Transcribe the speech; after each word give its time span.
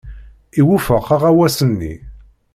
Iwufeq 0.59 1.07
aɣawas-nni? 1.15 1.93